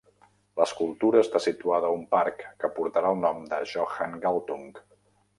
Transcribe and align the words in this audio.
L'escultura 0.59 1.19
està 1.25 1.41
situada 1.45 1.91
a 1.91 1.93
un 1.97 2.01
parc 2.15 2.41
que 2.63 2.71
portarà 2.79 3.11
el 3.17 3.19
nom 3.25 3.43
de 3.51 3.59
Johan 3.73 4.17
Galtung. 4.25 4.65